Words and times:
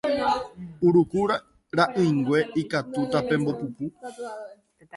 Uruku 0.87 1.19
ra'ỹingue 1.77 2.39
ikatúta 2.61 3.17
pembopupu 3.27 3.85